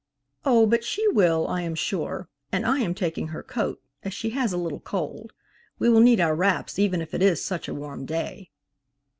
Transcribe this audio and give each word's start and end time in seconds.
"Oh, 0.43 0.65
but 0.65 0.83
she 0.83 1.07
will, 1.09 1.47
I 1.47 1.61
am 1.61 1.75
sure, 1.75 2.27
and 2.51 2.65
I 2.65 2.79
am 2.79 2.95
taking 2.95 3.27
her 3.27 3.43
coat, 3.43 3.83
as 4.01 4.15
she 4.15 4.31
has 4.31 4.51
a 4.51 4.57
little 4.57 4.79
cold. 4.79 5.31
We 5.77 5.89
will 5.89 5.99
need 6.01 6.19
our 6.19 6.33
wraps 6.35 6.79
even 6.79 7.03
if 7.03 7.13
it 7.13 7.21
is 7.21 7.43
such 7.45 7.67
a 7.67 7.75
warm 7.75 8.07
day." 8.07 8.49